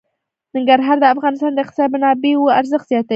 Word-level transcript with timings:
ننګرهار 0.55 0.97
د 1.01 1.05
افغانستان 1.13 1.51
د 1.53 1.57
اقتصادي 1.63 1.91
منابعو 1.93 2.53
ارزښت 2.59 2.85
زیاتوي. 2.91 3.09